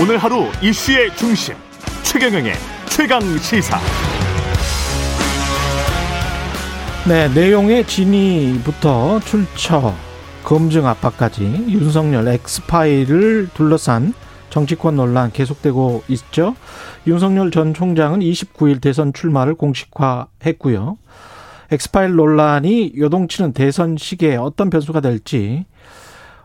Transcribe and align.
오늘 0.00 0.16
하루 0.16 0.46
이슈의 0.62 1.14
중심 1.14 1.54
최경영의 2.04 2.54
최강 2.88 3.20
시사. 3.36 3.78
네, 7.06 7.28
내용의 7.28 7.86
진위부터 7.86 9.20
출처, 9.20 9.94
검증 10.42 10.86
압박까지 10.86 11.42
윤석열 11.68 12.28
엑스파일을 12.28 13.50
둘러싼 13.52 14.14
정치권 14.48 14.96
논란 14.96 15.32
계속되고 15.32 16.04
있죠. 16.08 16.56
윤석열 17.06 17.50
전 17.50 17.74
총장은 17.74 18.20
29일 18.20 18.80
대선 18.80 19.12
출마를 19.12 19.54
공식화했고요. 19.54 20.96
엑스파일 21.72 22.16
논란이 22.16 22.94
요동치는 22.96 23.52
대선 23.52 23.98
시기에 23.98 24.36
어떤 24.36 24.70
변수가 24.70 25.02
될지 25.02 25.66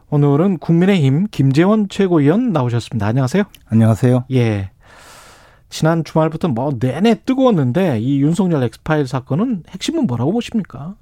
오늘은 0.10 0.60
국민의힘 0.60 1.28
김재원 1.32 1.90
최고위원 1.90 2.52
나오셨습니다. 2.52 3.08
안녕하세요. 3.08 3.44
안녕하세요. 3.68 4.26
예. 4.32 4.70
지난 5.70 6.04
주말부터 6.04 6.48
뭐 6.50 6.78
내내 6.80 7.16
뜨거웠는데 7.26 8.00
이 8.00 8.22
윤석열 8.22 8.64
엑스파일 8.64 9.08
사건은 9.08 9.64
핵심은 9.70 10.08
뭐라고 10.08 10.32
보십니까? 10.32 10.96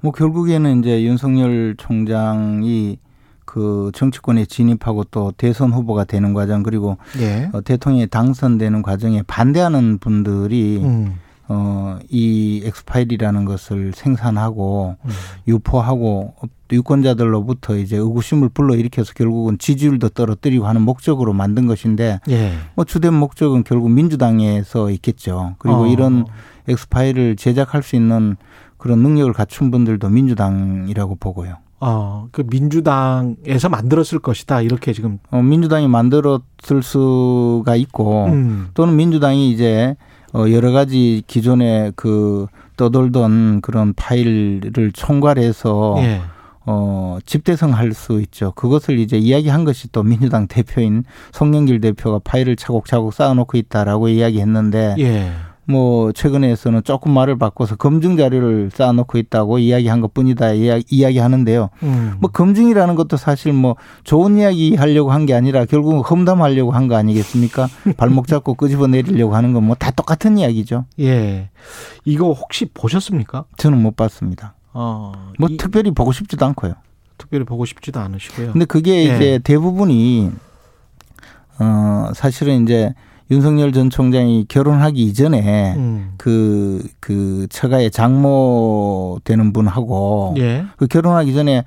뭐 0.00 0.12
결국에는 0.12 0.80
이제 0.80 1.02
윤석열 1.04 1.76
총장이 1.78 2.98
그 3.44 3.90
정치권에 3.94 4.44
진입하고 4.44 5.04
또 5.04 5.32
대선 5.36 5.72
후보가 5.72 6.04
되는 6.04 6.34
과정 6.34 6.62
그리고 6.62 6.98
예. 7.20 7.48
어, 7.52 7.62
대통령에 7.62 8.06
당선되는 8.06 8.82
과정에 8.82 9.22
반대하는 9.26 9.98
분들이 9.98 10.80
음. 10.82 11.14
어, 11.48 11.98
이 12.10 12.62
엑스파일이라는 12.64 13.44
것을 13.46 13.92
생산하고 13.94 14.96
음. 15.02 15.10
유포하고 15.46 16.34
유권자들로부터 16.70 17.76
이제 17.78 17.96
의구심을 17.96 18.50
불러일으켜서 18.50 19.14
결국은 19.14 19.56
지지율도 19.58 20.10
떨어뜨리고 20.10 20.66
하는 20.66 20.82
목적으로 20.82 21.32
만든 21.32 21.66
것인데 21.66 22.20
예. 22.28 22.52
뭐 22.74 22.84
주된 22.84 23.14
목적은 23.14 23.64
결국 23.64 23.90
민주당에서 23.90 24.90
있겠죠. 24.90 25.54
그리고 25.58 25.84
어. 25.84 25.86
이런 25.86 26.26
엑스파일을 26.68 27.36
제작할 27.36 27.82
수 27.82 27.96
있는 27.96 28.36
그런 28.76 29.00
능력을 29.00 29.32
갖춘 29.32 29.70
분들도 29.70 30.08
민주당이라고 30.10 31.16
보고요. 31.16 31.56
어, 31.80 32.28
그 32.32 32.44
민주당에서 32.46 33.68
만들었을 33.70 34.18
것이다. 34.20 34.62
이렇게 34.62 34.92
지금. 34.92 35.18
어, 35.30 35.40
민주당이 35.40 35.88
만들었을 35.88 36.82
수가 36.82 37.76
있고 37.76 38.26
음. 38.26 38.68
또는 38.74 38.96
민주당이 38.96 39.50
이제 39.50 39.96
어, 40.34 40.50
여러 40.50 40.72
가지 40.72 41.22
기존에 41.26 41.92
그 41.96 42.46
떠돌던 42.76 43.60
그런 43.60 43.94
파일을 43.94 44.92
총괄해서 44.92 45.96
예. 45.98 46.20
어, 46.66 47.18
집대성할 47.24 47.94
수 47.94 48.20
있죠. 48.20 48.52
그것을 48.52 48.98
이제 48.98 49.16
이야기한 49.16 49.64
것이 49.64 49.90
또 49.90 50.02
민주당 50.02 50.46
대표인 50.46 51.04
송영길 51.32 51.80
대표가 51.80 52.20
파일을 52.22 52.56
차곡차곡 52.56 53.14
쌓아놓고 53.14 53.56
있다라고 53.56 54.08
이야기했는데 54.08 54.96
예. 54.98 55.32
뭐 55.70 56.12
최근에서는 56.12 56.82
조금 56.82 57.12
말을 57.12 57.36
바꿔서 57.38 57.76
검증 57.76 58.16
자료를 58.16 58.70
쌓아놓고 58.72 59.18
있다고 59.18 59.58
이야기한 59.58 60.00
것뿐이다 60.00 60.52
이야기, 60.54 61.18
하는데요. 61.18 61.68
음. 61.82 62.14
뭐 62.20 62.30
검증이라는 62.30 62.94
것도 62.94 63.16
사실 63.18 63.52
뭐 63.52 63.76
좋은 64.02 64.38
이야기 64.38 64.74
하려고 64.76 65.12
한 65.12 65.26
게 65.26 65.34
아니라 65.34 65.66
결국은 65.66 65.98
험담하려고 66.00 66.72
한 66.72 66.88
거 66.88 66.96
아니겠습니까? 66.96 67.68
발목 67.98 68.26
잡고 68.28 68.54
끄집어 68.54 68.86
내리려고 68.86 69.36
하는 69.36 69.52
건 69.52 69.64
뭐 69.64 69.74
다 69.74 69.90
똑같은 69.90 70.38
이야기죠. 70.38 70.86
예. 71.00 71.50
이거 72.06 72.32
혹시 72.32 72.64
보셨습니까? 72.72 73.44
저는 73.58 73.82
못 73.82 73.94
봤습니다. 73.94 74.54
어. 74.72 75.12
뭐 75.38 75.48
이, 75.50 75.56
특별히 75.58 75.90
보고 75.90 76.12
싶지도 76.12 76.46
않고요. 76.46 76.72
특별히 77.18 77.44
보고 77.44 77.66
싶지도 77.66 78.00
않으시고요. 78.00 78.52
근데 78.52 78.64
그게 78.64 79.00
예. 79.10 79.16
이제 79.16 79.40
대부분이 79.44 80.30
어 81.58 82.10
사실은 82.14 82.62
이제 82.62 82.94
윤석열 83.30 83.72
전 83.72 83.90
총장이 83.90 84.46
결혼하기 84.48 85.02
이전에 85.02 85.74
음. 85.76 86.14
그, 86.16 86.86
그 87.00 87.46
처가의 87.50 87.90
장모 87.90 89.20
되는 89.24 89.52
분하고 89.52 90.34
예. 90.38 90.64
그 90.76 90.86
결혼하기 90.86 91.34
전에 91.34 91.64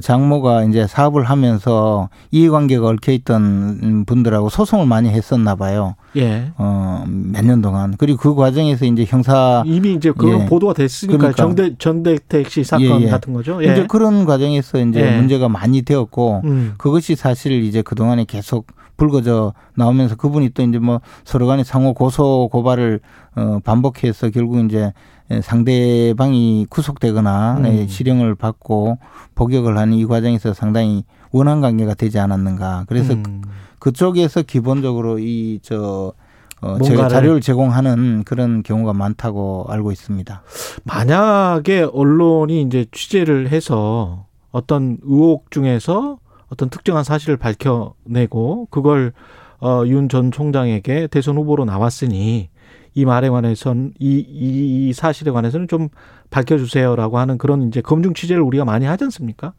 장모가 0.00 0.64
이제 0.64 0.86
사업을 0.86 1.24
하면서 1.24 2.08
이해관계가 2.30 2.86
얽혀 2.86 3.12
있던 3.12 4.04
분들하고 4.06 4.48
소송을 4.48 4.86
많이 4.86 5.08
했었나 5.10 5.54
봐요. 5.54 5.94
예. 6.16 6.52
어, 6.56 7.04
몇 7.06 7.44
년 7.44 7.60
동안. 7.60 7.94
그리고 7.98 8.18
그 8.18 8.34
과정에서 8.34 8.84
이제 8.86 9.04
형사 9.06 9.62
이미 9.66 9.94
이제 9.94 10.12
그 10.16 10.28
예. 10.40 10.46
보도가 10.46 10.72
됐으니까 10.74 11.18
그러니까. 11.18 11.42
정대 11.42 11.74
전대택 11.78 12.48
씨 12.50 12.64
사건 12.64 13.02
예, 13.02 13.06
예. 13.06 13.08
같은 13.10 13.32
거죠. 13.32 13.62
예. 13.64 13.72
이제 13.72 13.86
그런 13.86 14.24
과정에서 14.24 14.78
이제 14.80 15.00
예. 15.00 15.16
문제가 15.16 15.48
많이 15.48 15.82
되었고 15.82 16.42
음. 16.44 16.74
그것이 16.78 17.16
사실 17.16 17.62
이제 17.64 17.82
그 17.82 17.94
동안에 17.94 18.24
계속 18.24 18.66
불거져 18.96 19.54
나오면서 19.74 20.14
그분이 20.14 20.50
또 20.50 20.62
이제 20.62 20.78
뭐 20.78 21.00
서로 21.24 21.46
간에 21.48 21.64
상호 21.64 21.94
고소 21.94 22.48
고발을 22.52 23.00
어 23.34 23.58
반복해서 23.64 24.30
결국 24.30 24.64
이제 24.64 24.92
상대방이 25.42 26.66
구속되거나 26.68 27.58
네, 27.62 27.82
음. 27.82 27.88
실형을 27.88 28.34
받고 28.34 28.98
복역을 29.34 29.78
하는 29.78 29.94
이 29.94 30.04
과정에서 30.06 30.52
상당히 30.54 31.04
원한 31.32 31.60
관계가 31.60 31.94
되지 31.94 32.18
않았는가. 32.18 32.84
그래서 32.88 33.14
음. 33.14 33.42
그쪽에서 33.78 34.42
기본적으로 34.42 35.18
이 35.18 35.58
저 35.62 36.12
어, 36.60 36.78
제가 36.78 37.08
자료를 37.08 37.40
제공하는 37.42 38.22
그런 38.24 38.62
경우가 38.62 38.94
많다고 38.94 39.66
알고 39.68 39.92
있습니다. 39.92 40.42
만약에 40.84 41.86
언론이 41.92 42.62
이제 42.62 42.86
취재를 42.90 43.50
해서 43.50 44.26
어떤 44.50 44.96
의혹 45.02 45.50
중에서 45.50 46.18
어떤 46.48 46.70
특정한 46.70 47.04
사실을 47.04 47.36
밝혀내고 47.36 48.68
그걸 48.70 49.12
어, 49.60 49.82
윤 49.86 50.08
전 50.08 50.30
총장에게 50.30 51.08
대선 51.08 51.36
후보로 51.36 51.64
나왔으니 51.64 52.48
이 52.94 53.04
말에 53.04 53.28
관해서는 53.28 53.92
이, 53.98 54.24
이 54.28 54.92
사실에 54.92 55.30
관해서는 55.32 55.68
좀 55.68 55.88
밝혀주세요라고 56.30 57.18
하는 57.18 57.38
그런 57.38 57.62
이제 57.68 57.80
검증 57.80 58.14
취재를 58.14 58.42
우리가 58.42 58.64
많이 58.64 58.86
하지 58.86 59.04
않습니까? 59.04 59.52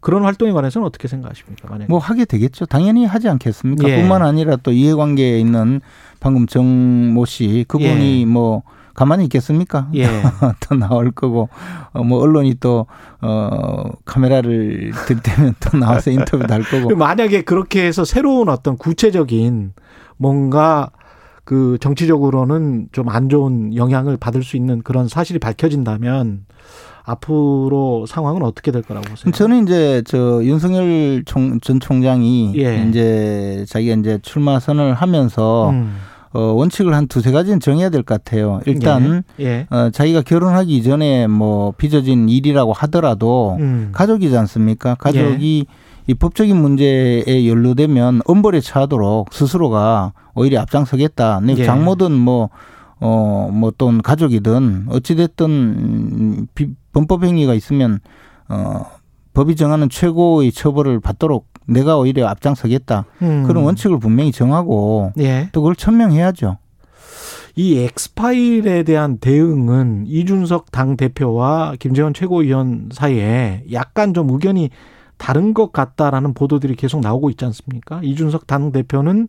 그런 0.00 0.22
활동에 0.22 0.52
관해서는 0.52 0.86
어떻게 0.86 1.08
생각하십니까? 1.08 1.68
만약에. 1.68 1.88
뭐 1.88 1.98
하게 1.98 2.24
되겠죠. 2.24 2.66
당연히 2.66 3.04
하지 3.06 3.28
않겠습니까? 3.28 3.88
예. 3.88 3.96
뿐만 3.96 4.22
아니라 4.22 4.56
또 4.56 4.70
이해관계에 4.72 5.38
있는 5.40 5.80
방금 6.20 6.46
정 6.46 6.64
모 7.12 7.24
씨 7.24 7.64
그분이 7.66 8.20
예. 8.20 8.24
뭐 8.24 8.62
가만히 8.94 9.24
있겠습니까? 9.24 9.88
예. 9.94 10.06
또 10.60 10.74
나올 10.76 11.10
거고 11.10 11.48
어, 11.92 12.04
뭐 12.04 12.20
언론이 12.20 12.54
또 12.60 12.86
어, 13.20 13.90
카메라를 14.04 14.92
들때면 15.06 15.54
또 15.60 15.76
나와서 15.76 16.10
인터뷰도 16.12 16.54
할 16.54 16.62
거고. 16.62 16.94
만약에 16.96 17.42
그렇게 17.42 17.84
해서 17.84 18.04
새로운 18.04 18.48
어떤 18.48 18.76
구체적인 18.78 19.72
뭔가 20.18 20.90
그 21.46 21.78
정치적으로는 21.80 22.88
좀 22.92 23.08
안 23.08 23.28
좋은 23.30 23.74
영향을 23.74 24.16
받을 24.18 24.42
수 24.42 24.56
있는 24.56 24.82
그런 24.82 25.08
사실이 25.08 25.38
밝혀진다면 25.38 26.44
앞으로 27.04 28.04
상황은 28.06 28.42
어떻게 28.42 28.72
될 28.72 28.82
거라고 28.82 29.06
보세요? 29.08 29.32
저는 29.32 29.62
이제 29.62 30.02
저 30.06 30.42
윤석열 30.44 31.22
총, 31.24 31.60
전 31.60 31.78
총장이 31.80 32.52
예. 32.56 32.84
이제 32.88 33.64
자기가 33.68 33.94
이제 33.96 34.18
출마 34.22 34.58
선언을 34.58 34.94
하면서 34.94 35.70
음. 35.70 35.96
어, 36.32 36.40
원칙을 36.40 36.92
한 36.94 37.06
두세 37.06 37.30
가지는 37.30 37.60
정해야 37.60 37.88
될 37.90 38.02
것 38.02 38.22
같아요. 38.22 38.60
일단 38.66 39.22
예. 39.38 39.44
예. 39.44 39.66
어, 39.70 39.90
자기가 39.90 40.22
결혼하기 40.22 40.76
이전에 40.76 41.28
뭐 41.28 41.72
빚어진 41.78 42.28
일이라고 42.28 42.72
하더라도 42.72 43.56
음. 43.60 43.90
가족이지 43.92 44.36
않습니까? 44.36 44.96
가족이 44.96 45.66
예. 45.68 45.85
이 46.06 46.14
법적인 46.14 46.56
문제에 46.56 47.48
연루되면 47.48 48.22
엄벌에 48.26 48.60
처하도록 48.60 49.32
스스로가 49.32 50.12
오히려 50.34 50.60
앞장서겠다. 50.60 51.40
네, 51.40 51.54
예. 51.58 51.64
장모든 51.64 52.12
뭐, 52.12 52.50
어, 53.00 53.50
뭐또 53.52 53.98
가족이든 54.02 54.86
어찌됐든 54.88 56.46
범법 56.92 57.24
행위가 57.24 57.54
있으면, 57.54 58.00
어, 58.48 58.86
법이 59.34 59.56
정하는 59.56 59.88
최고의 59.88 60.52
처벌을 60.52 61.00
받도록 61.00 61.48
내가 61.66 61.98
오히려 61.98 62.28
앞장서겠다. 62.28 63.04
음. 63.22 63.42
그런 63.46 63.64
원칙을 63.64 63.98
분명히 63.98 64.32
정하고 64.32 65.12
예. 65.18 65.48
또 65.52 65.60
그걸 65.60 65.74
천명해야죠. 65.74 66.58
이 67.56 67.78
엑스파일에 67.78 68.82
대한 68.84 69.18
대응은 69.18 70.04
이준석 70.06 70.70
당 70.70 70.96
대표와 70.96 71.74
김재원 71.78 72.14
최고위원 72.14 72.90
사이에 72.92 73.64
약간 73.72 74.14
좀 74.14 74.30
의견이 74.30 74.70
다른 75.18 75.54
것 75.54 75.72
같다라는 75.72 76.34
보도들이 76.34 76.76
계속 76.76 77.00
나오고 77.00 77.30
있지 77.30 77.44
않습니까? 77.44 78.00
이준석 78.02 78.46
당 78.46 78.72
대표는 78.72 79.28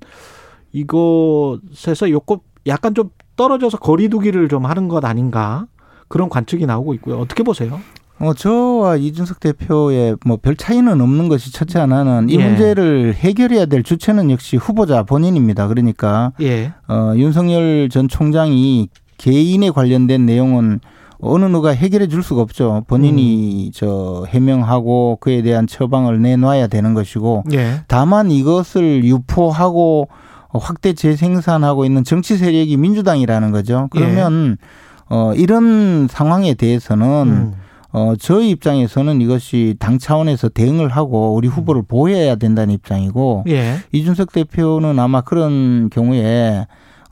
이것에서 0.74 2.10
요거 2.10 2.40
약간 2.68 2.94
좀 2.94 3.10
떨어져서 3.36 3.78
거리두기를 3.78 4.50
좀 4.50 4.66
하는 4.66 4.88
것 4.88 5.04
아닌가 5.06 5.68
그런 6.08 6.30
관측이 6.30 6.66
나오고 6.66 6.94
있고요. 6.96 7.20
어떻게 7.20 7.44
보세요? 7.44 7.80
어, 8.20 8.34
저와 8.34 8.96
이준석 8.96 9.40
대표의 9.40 10.18
뭐 10.26 10.38
별 10.38 10.56
차이는 10.56 11.00
없는 11.02 11.30
것이 11.30 11.54
첫째 11.54 11.80
하나는 11.80 12.30
이 12.30 12.36
예. 12.40 12.48
문제를 12.48 13.14
해결해야 13.14 13.68
될 13.68 13.84
주체는 13.84 14.32
역시 14.32 14.58
후보자 14.58 15.04
본인입니다. 15.04 15.68
그러니까 15.68 16.32
예. 16.42 16.74
어, 16.88 17.14
윤석열 17.16 17.90
전 17.90 18.08
총장이 18.08 18.90
개인에 19.18 19.70
관련된 19.70 20.26
내용은 20.26 20.80
어느 21.20 21.46
누가 21.46 21.72
해결해 21.72 22.08
줄 22.08 22.22
수가 22.24 22.42
없죠. 22.42 22.84
본인이 22.88 23.68
음. 23.68 23.72
저 23.74 24.26
해명하고 24.28 25.18
그에 25.20 25.42
대한 25.42 25.68
처방을 25.68 26.22
내놔야 26.22 26.68
되는 26.68 26.94
것이고 26.94 27.44
예. 27.54 27.82
다만 27.88 28.30
이것을 28.32 29.04
유포하고 29.04 30.10
확대 30.50 30.94
재생산하고 30.94 31.86
있는 31.86 32.04
정치 32.04 32.38
세력이 32.38 32.78
민주당이라는 32.78 33.52
거죠. 33.52 33.88
그러면 33.92 34.58
예. 34.62 34.66
어 35.10 35.34
이런 35.36 36.08
상황에 36.10 36.54
대해서는 36.54 37.06
음. 37.06 37.54
어, 37.94 38.14
저희 38.20 38.50
입장에서는 38.50 39.22
이것이 39.22 39.76
당 39.80 39.98
차원에서 39.98 40.50
대응을 40.50 40.90
하고 40.90 41.34
우리 41.34 41.48
후보를 41.48 41.82
음. 41.82 41.86
보호해야 41.88 42.36
된다는 42.36 42.74
입장이고 42.74 43.46
예. 43.48 43.78
이준석 43.92 44.34
대표는 44.34 45.00
아마 45.00 45.22
그런 45.22 45.90
경우에 45.90 46.68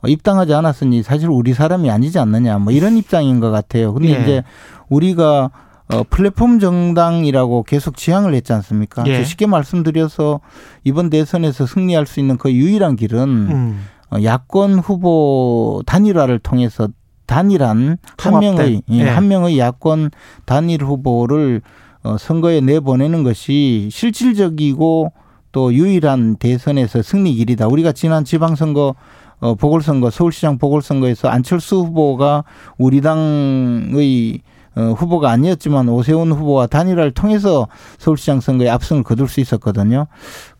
입당하지 0.06 0.54
않았으니 0.54 1.02
사실 1.02 1.28
우리 1.28 1.54
사람이 1.54 1.90
아니지 1.90 2.18
않느냐 2.18 2.58
뭐 2.58 2.72
이런 2.72 2.96
입장인 2.96 3.40
것 3.40 3.50
같아요. 3.50 3.92
근데 3.92 4.08
예. 4.10 4.22
이제 4.22 4.42
우리가 4.88 5.50
어, 5.88 6.02
플랫폼 6.08 6.58
정당이라고 6.58 7.62
계속 7.62 7.96
지향을 7.96 8.34
했지 8.34 8.52
않습니까? 8.52 9.04
예. 9.06 9.22
쉽게 9.24 9.46
말씀드려서 9.46 10.40
이번 10.84 11.10
대선에서 11.10 11.66
승리할 11.66 12.06
수 12.06 12.18
있는 12.18 12.36
그 12.38 12.52
유일한 12.52 12.96
길은 12.96 13.22
음. 13.22 13.86
어, 14.10 14.16
야권 14.22 14.80
후보 14.80 15.82
단일화를 15.86 16.40
통해서 16.40 16.88
단일한 17.26 17.98
한 18.18 18.38
명의 18.40 18.82
예. 18.90 18.98
예. 18.98 19.08
한 19.08 19.28
명의 19.28 19.58
야권 19.58 20.10
단일 20.44 20.82
후보를 20.82 21.62
어, 22.02 22.16
선거에 22.18 22.60
내보내는 22.60 23.22
것이 23.22 23.88
실질적이고 23.92 25.12
또 25.52 25.72
유일한 25.72 26.36
대선에서 26.36 27.02
승리 27.02 27.34
길이다. 27.34 27.66
우리가 27.66 27.92
지난 27.92 28.24
지방선거 28.24 28.94
어, 29.40 29.54
보궐선거 29.54 30.10
서울시장 30.10 30.58
보궐선거에서 30.58 31.28
안철수 31.28 31.76
후보가 31.76 32.44
우리 32.78 33.00
당의 33.00 34.40
어, 34.76 34.92
후보가 34.92 35.30
아니었지만 35.30 35.88
오세훈 35.88 36.32
후보와 36.32 36.66
단일화를 36.66 37.12
통해서 37.12 37.66
서울시장 37.98 38.40
선거에 38.40 38.68
압승을 38.68 39.02
거둘 39.02 39.28
수 39.28 39.40
있었거든요. 39.40 40.06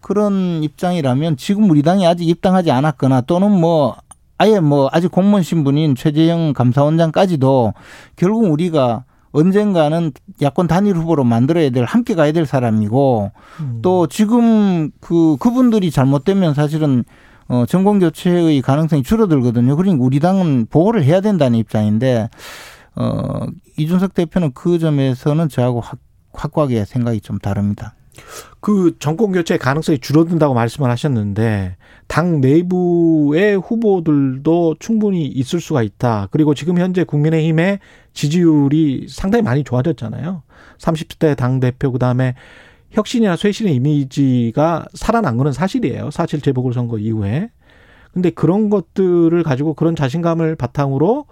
그런 0.01 0.63
입장이라면 0.63 1.37
지금 1.37 1.71
우리 1.71 1.83
당이 1.83 2.07
아직 2.07 2.29
입당하지 2.29 2.71
않았거나 2.71 3.23
또는 3.23 3.51
뭐 3.51 3.97
아예 4.39 4.61
뭐 4.61 4.89
아직 4.93 5.11
공무원 5.11 5.43
신분인 5.43 5.95
최재형 5.95 6.53
감사원장까지도 6.53 7.75
결국 8.17 8.51
우리가 8.51 9.05
언젠가는 9.33 10.13
야권 10.41 10.67
단일 10.67 10.97
후보로 10.97 11.25
만들어야 11.25 11.69
될 11.69 11.85
함께 11.85 12.15
가야 12.15 12.33
될 12.33 12.47
사람이고 12.47 13.33
음. 13.61 13.79
또 13.83 14.07
지금 14.07 14.91
그 15.01 15.37
그분들이 15.39 15.91
잘못되면 15.91 16.55
사실은 16.55 17.05
어 17.49 17.65
정권 17.67 17.99
교체의 18.01 18.61
가능성이 18.63 19.03
줄어들거든요. 19.03 19.77
그러니까 19.77 20.05
우리 20.05 20.21
당은 20.21 20.67
보호를 20.69 21.05
해야 21.05 21.21
된다는 21.21 21.59
입장인데 21.59 22.29
어 22.97 23.47
이준석 23.77 24.15
대표는 24.15 24.53
그 24.55 24.79
점에서는 24.79 25.49
저하고 25.49 25.81
확, 25.81 25.99
확고하게 26.33 26.85
생각이 26.85 27.21
좀 27.21 27.39
다릅니다. 27.39 27.95
그 28.61 28.97
정권 28.99 29.33
교체 29.33 29.59
가능성이 29.59 29.99
줄어든다고 29.99 30.55
말씀을 30.55 30.91
하셨는데 30.91 31.77
당 32.09 32.41
내부의 32.41 33.57
후보들도 33.59 34.77
충분히 34.79 35.27
있을 35.27 35.61
수가 35.61 35.83
있다. 35.83 36.29
그리고 36.31 36.55
지금 36.55 36.79
현재 36.79 37.05
국민의힘의 37.05 37.81
지지율이 38.13 39.07
상당히 39.09 39.43
많이 39.43 39.65
좋아졌잖아요. 39.65 40.43
30대 40.79 41.37
당 41.37 41.61
대표 41.61 41.93
그다음에 41.93 42.35
혁신이나 42.91 43.37
쇄신의 43.37 43.75
이미지가 43.75 44.87
살아난 44.95 45.37
거는 45.37 45.53
사실이에요. 45.53 46.11
사실 46.11 46.41
재보궐 46.41 46.73
선거 46.73 46.99
이후에. 46.99 47.51
근데 48.13 48.31
그런 48.31 48.71
것들을 48.71 49.43
가지고 49.43 49.75
그런 49.75 49.95
자신감을 49.95 50.57
바탕으로 50.57 51.27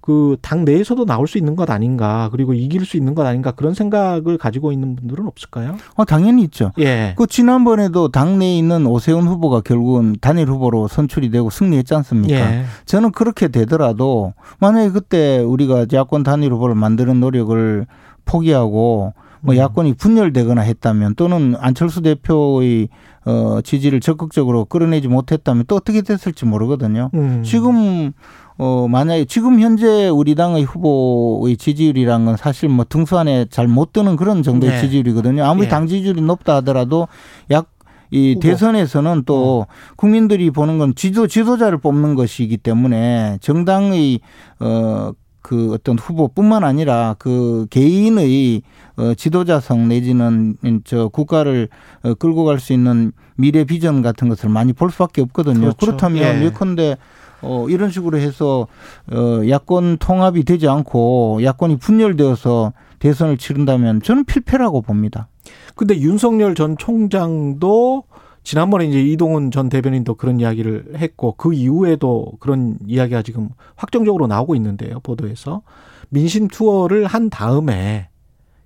그 0.00 0.36
당 0.40 0.64
내에서도 0.64 1.04
나올 1.04 1.28
수 1.28 1.36
있는 1.36 1.54
것 1.54 1.68
아닌가 1.70 2.30
그리고 2.32 2.54
이길 2.54 2.86
수 2.86 2.96
있는 2.96 3.14
것 3.14 3.26
아닌가 3.26 3.50
그런 3.50 3.74
생각을 3.74 4.38
가지고 4.38 4.72
있는 4.72 4.96
분들은 4.96 5.26
없을까요? 5.26 5.76
어 5.96 6.04
당연히 6.06 6.44
있죠. 6.44 6.72
예. 6.78 7.12
그 7.18 7.26
지난번에도 7.26 8.08
당내에 8.08 8.56
있는 8.56 8.86
오세훈 8.86 9.26
후보가 9.28 9.60
결국은 9.60 10.16
단일 10.22 10.48
후보로 10.48 10.88
선출이 10.88 11.30
되고 11.30 11.50
승리했지 11.50 11.94
않습니까? 11.96 12.34
예. 12.34 12.64
저는 12.86 13.12
그렇게 13.12 13.48
되더라도 13.48 14.32
만약에 14.60 14.90
그때 14.92 15.40
우리가 15.40 15.84
야권 15.92 16.22
단일 16.22 16.54
후보를 16.54 16.74
만드는 16.74 17.20
노력을 17.20 17.86
포기하고 18.24 19.12
뭐 19.40 19.54
음. 19.54 19.58
야권이 19.58 19.94
분열되거나 19.94 20.62
했다면 20.62 21.14
또는 21.14 21.54
안철수 21.58 22.02
대표의 22.02 22.88
어 23.24 23.60
지지를 23.62 24.00
적극적으로 24.00 24.64
끌어내지 24.64 25.08
못했다면 25.08 25.64
또 25.68 25.76
어떻게 25.76 26.02
됐을지 26.02 26.44
모르거든요. 26.44 27.10
음. 27.14 27.42
지금 27.44 28.12
어, 28.56 28.88
만약에 28.88 29.24
지금 29.26 29.60
현재 29.60 30.08
우리 30.08 30.34
당의 30.34 30.64
후보의 30.64 31.56
지지율이란 31.56 32.24
건 32.24 32.36
사실 32.36 32.68
뭐 32.68 32.84
등수 32.88 33.16
안에 33.18 33.46
잘 33.50 33.68
못 33.68 33.92
드는 33.92 34.16
그런 34.16 34.42
정도의 34.42 34.72
네. 34.72 34.80
지지율이거든요. 34.80 35.44
아무리 35.44 35.66
네. 35.66 35.68
당 35.70 35.86
지지율이 35.86 36.20
높다 36.22 36.56
하더라도 36.56 37.06
약 37.50 37.78
이 38.10 38.38
대선에서는 38.40 39.24
또 39.26 39.66
음. 39.68 39.94
국민들이 39.96 40.50
보는 40.50 40.78
건 40.78 40.94
지도 40.94 41.26
지도자를 41.26 41.78
뽑는 41.78 42.14
것이기 42.14 42.56
때문에 42.56 43.38
정당의 43.40 44.20
어 44.60 45.12
그 45.48 45.72
어떤 45.72 45.98
후보뿐만 45.98 46.62
아니라 46.62 47.16
그 47.18 47.66
개인의 47.70 48.60
어 48.98 49.14
지도자성 49.14 49.88
내지는 49.88 50.58
저 50.84 51.08
국가를 51.08 51.70
어 52.02 52.12
끌고 52.12 52.44
갈 52.44 52.58
수 52.60 52.74
있는 52.74 53.12
미래 53.34 53.64
비전 53.64 54.02
같은 54.02 54.28
것을 54.28 54.50
많이 54.50 54.74
볼 54.74 54.90
수밖에 54.90 55.22
없거든요. 55.22 55.60
그렇죠. 55.60 55.76
그렇다면 55.78 56.42
예. 56.42 56.44
예컨대 56.44 56.98
어, 57.40 57.66
이런 57.70 57.90
식으로 57.90 58.18
해서 58.18 58.66
어, 59.10 59.48
야권 59.48 59.96
통합이 59.98 60.44
되지 60.44 60.68
않고 60.68 61.40
야권이 61.42 61.78
분열되어서 61.78 62.74
대선을 62.98 63.38
치른다면 63.38 64.02
저는 64.02 64.26
필패라고 64.26 64.82
봅니다. 64.82 65.28
근데 65.76 65.98
윤석열 65.98 66.54
전 66.54 66.76
총장도 66.76 68.04
지난번에 68.48 68.86
이제 68.86 69.02
이동훈 69.02 69.50
전 69.50 69.68
대변인도 69.68 70.14
그런 70.14 70.40
이야기를 70.40 70.94
했고 70.96 71.34
그 71.36 71.52
이후에도 71.52 72.32
그런 72.40 72.78
이야기가 72.86 73.20
지금 73.20 73.50
확정적으로 73.76 74.26
나오고 74.26 74.54
있는데요. 74.54 75.00
보도에서 75.00 75.60
민심 76.08 76.48
투어를 76.48 77.04
한 77.04 77.28
다음에 77.28 78.08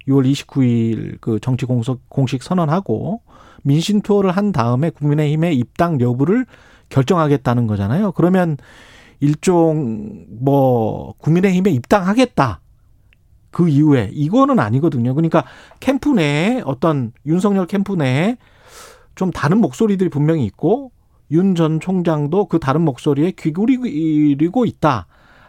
6월 0.06 0.30
29일 0.30 1.20
그 1.20 1.40
정치 1.40 1.66
공석 1.66 2.08
공식 2.08 2.44
선언하고 2.44 3.22
민심 3.64 4.02
투어를 4.02 4.30
한 4.30 4.52
다음에 4.52 4.88
국민의힘의 4.90 5.56
입당 5.56 6.00
여부를 6.00 6.46
결정하겠다는 6.88 7.66
거잖아요. 7.66 8.12
그러면 8.12 8.58
일종 9.18 10.26
뭐 10.28 11.14
국민의힘에 11.18 11.72
입당하겠다. 11.72 12.60
그 13.50 13.68
이후에 13.68 14.10
이거는 14.12 14.60
아니거든요. 14.60 15.12
그러니까 15.12 15.42
캠프 15.80 16.10
내에 16.10 16.62
어떤 16.64 17.10
윤석열 17.26 17.66
캠프 17.66 17.96
내에 17.96 18.36
좀 19.14 19.30
다른 19.30 19.58
목소리들이 19.60 20.08
분명히 20.10 20.44
있고 20.46 20.90
윤 21.30 21.54
전 21.54 21.80
총장도 21.80 22.46
그 22.46 22.58
다른 22.58 22.82
목소리에 22.82 23.32
귀구리고 23.32 24.64
있다. 24.66 25.06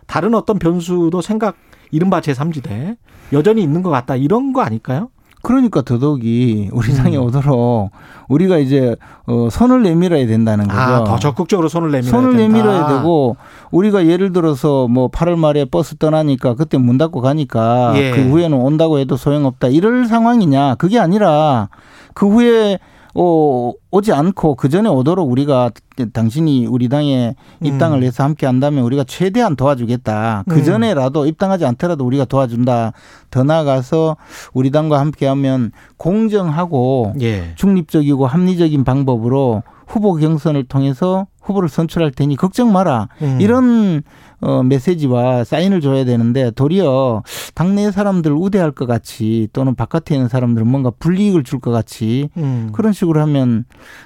다른 0.08 0.34
어떤 0.36 0.60
변수도 0.60 1.22
생각 1.22 1.56
이른바 1.92 2.22
제3지대 2.22 2.98
여전히 3.34 3.64
있는 3.64 3.84
것 3.84 3.90
같다. 3.90 4.16
이런 4.16 4.54
거 4.54 4.62
아닐까요? 4.62 5.10
그러니까 5.42 5.82
더더욱이 5.82 6.70
우리 6.72 6.94
당에 6.94 7.18
음. 7.18 7.24
오도록 7.24 7.92
우리가 8.30 8.60
이제 8.60 8.96
어 9.26 9.50
손을 9.52 9.84
내밀어야 9.84 10.26
된다는 10.26 10.70
거죠. 10.70 10.80
아, 10.80 11.04
더 11.04 11.20
적극적으로 11.20 11.68
손을 11.68 11.92
내밀어야 11.92 12.12
손을 12.12 12.38
된다. 12.38 12.48
내밀어야 12.48 12.88
되고 12.88 13.36
우리가 13.72 14.06
예를 14.08 14.32
들어서 14.32 14.88
뭐 14.88 15.10
8월 15.10 15.36
말에 15.38 15.66
버스 15.66 15.98
떠나니까 15.98 16.54
그때 16.56 16.78
문 16.78 16.98
닫고 16.98 17.20
가니까 17.20 17.92
예. 17.98 18.12
그 18.12 18.22
후에는 18.30 18.58
온다고 18.58 19.00
해도 19.00 19.18
소용없다. 19.18 19.68
이럴 19.68 20.06
상황이냐? 20.06 20.76
그게 20.76 20.98
아니라 20.98 21.68
그 22.14 22.26
후에 22.30 22.80
어, 23.16 23.72
오지 23.92 24.12
않고 24.12 24.56
그 24.56 24.70
전에 24.70 24.90
오도록 24.90 25.30
우리가 25.32 25.72
당신이 26.14 26.66
우리 26.66 26.90
당에 26.90 27.36
입당을 27.62 28.00
음. 28.00 28.04
해서 28.04 28.24
함께 28.24 28.46
한다면 28.48 28.84
우리가 28.84 29.04
최대한 29.04 29.56
도와주겠다. 29.56 30.46
그 30.50 30.58
음. 30.58 30.64
전에라도 30.64 31.28
입당하지 31.28 31.66
않더라도 31.66 32.06
우리가 32.06 32.26
도와준다. 32.26 32.94
더 33.30 33.44
나아가서 33.44 34.18
우리 34.54 34.72
당과 34.72 35.00
함께 35.00 35.28
하면 35.28 35.72
공정하고 35.98 37.14
예. 37.22 37.54
중립적이고 37.56 38.26
합리적인 38.26 38.84
방법으로 38.84 39.64
후보 39.94 40.16
경선을 40.16 40.64
통해서 40.64 41.28
후보를 41.44 41.70
선출할 41.70 42.10
테니 42.12 42.36
걱정 42.36 42.72
마라. 42.74 43.10
음. 43.22 43.38
이런 43.40 44.02
어, 44.42 44.64
메시지와 44.64 45.44
사인을 45.44 45.82
줘야 45.82 46.04
되는데 46.04 46.50
도리어 46.52 47.22
당내 47.54 47.92
사람들 47.92 48.32
우대할 48.32 48.72
것 48.72 48.88
같이 48.88 49.48
또는 49.54 49.76
바깥에 49.76 50.16
있는 50.16 50.30
사람들은 50.30 50.68
뭔가 50.68 50.92
불이익을 50.98 51.44
줄 51.44 51.60
것 51.60 51.70
같이 51.72 52.30
음. 52.38 52.72
그런 52.74 52.92
식으로 52.92 53.22
하면 53.22 53.66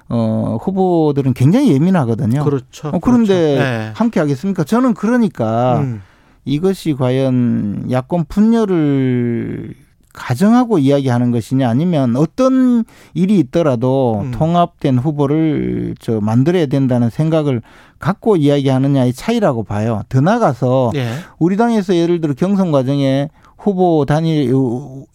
어, 0.10 0.58
후보들은 0.62 1.34
굉장히 1.34 1.72
예민하거든요. 1.72 2.44
그렇죠. 2.44 2.90
어, 2.90 3.00
그런데 3.00 3.56
그렇죠. 3.56 3.64
네. 3.64 3.92
함께 3.96 4.20
하겠습니까? 4.20 4.66
저는 4.66 4.94
그러니까 4.94 5.80
음. 5.80 6.02
이것이 6.44 6.94
과연 6.96 7.88
야권 7.90 8.26
분열을 8.28 9.74
가정하고 10.18 10.80
이야기하는 10.80 11.32
것이냐 11.32 11.70
아니면 11.70 12.16
어떤 12.16 12.84
일이 13.14 13.38
있더라도 13.38 14.22
음. 14.24 14.32
통합된 14.32 14.98
후보를 14.98 15.94
저 16.00 16.20
만들어야 16.20 16.66
된다는 16.66 17.12
생각을 17.12 17.62
갖고 18.00 18.36
이야기하느냐의 18.36 19.14
차이라고 19.14 19.64
봐요. 19.64 20.02
더 20.10 20.20
나가서 20.20 20.92
예. 20.96 21.08
우리 21.38 21.56
당에서 21.56 21.96
예를 21.96 22.20
들어 22.20 22.34
경선 22.34 22.72
과정에 22.72 23.30
후보 23.58 24.06
단일 24.06 24.52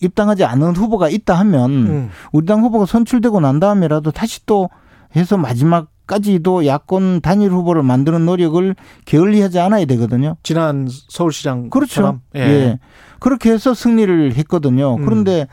입당하지 0.00 0.44
않은 0.44 0.76
후보가 0.76 1.08
있다 1.08 1.34
하면 1.34 1.70
음. 1.70 2.10
우리 2.32 2.46
당 2.46 2.62
후보가 2.62 2.86
선출되고 2.86 3.40
난 3.40 3.58
다음에라도 3.58 4.12
다시 4.12 4.46
또 4.46 4.70
해서 5.16 5.36
마지막 5.36 5.88
까지도 6.12 6.66
야권 6.66 7.22
단일 7.22 7.52
후보를 7.52 7.82
만드는 7.82 8.26
노력을 8.26 8.76
게을리하지 9.06 9.58
않아야 9.60 9.86
되거든요. 9.86 10.36
지난 10.42 10.86
서울시장 11.08 11.70
그렇죠. 11.70 12.20
예. 12.36 12.40
예. 12.40 12.78
그렇게 13.18 13.50
해서 13.50 13.72
승리를 13.72 14.34
했거든요. 14.34 14.96
음. 14.96 15.04
그런데 15.06 15.46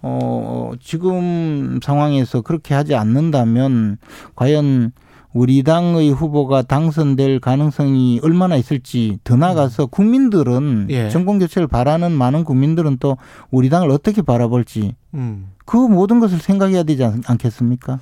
어 0.00 0.72
지금 0.80 1.80
상황에서 1.82 2.40
그렇게 2.40 2.72
하지 2.72 2.94
않는다면 2.94 3.98
과연 4.34 4.92
우리 5.36 5.62
당의 5.62 6.10
후보가 6.10 6.62
당선될 6.62 7.40
가능성이 7.40 8.20
얼마나 8.22 8.56
있을지 8.56 9.18
더 9.22 9.36
나가서 9.36 9.82
음. 9.84 9.88
국민들은 9.90 10.86
예. 10.88 11.10
정권 11.10 11.38
교체를 11.38 11.68
바라는 11.68 12.10
많은 12.12 12.42
국민들은 12.42 12.96
또 13.00 13.18
우리 13.50 13.68
당을 13.68 13.90
어떻게 13.90 14.22
바라볼지 14.22 14.94
음. 15.12 15.52
그 15.66 15.76
모든 15.76 16.20
것을 16.20 16.38
생각해야 16.38 16.84
되지 16.84 17.04
않 17.04 17.20
겠습니까? 17.38 17.98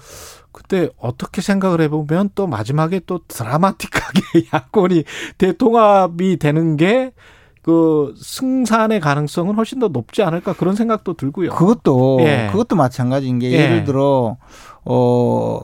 그때 0.53 0.89
어떻게 0.97 1.43
생각을 1.43 1.81
해보면 1.81 2.31
또 2.37 2.47
마지막에 2.47 3.01
또 3.05 3.19
드라마틱하게 3.27 4.21
야권이 4.55 5.03
대통합이 5.37 6.37
되는 6.37 6.77
게그 6.77 8.15
승산의 8.17 9.01
가능성은 9.01 9.57
훨씬 9.57 9.81
더 9.81 9.89
높지 9.89 10.23
않을까 10.23 10.53
그런 10.53 10.77
생각도 10.77 11.15
들고요. 11.15 11.51
그것도 11.51 12.19
예. 12.21 12.49
그것도 12.53 12.77
마찬가지인 12.77 13.41
게 13.41 13.51
예. 13.51 13.67
를 13.67 13.83
들어 13.83 14.37
어 14.85 15.61